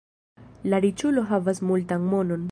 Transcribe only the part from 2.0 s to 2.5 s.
monon.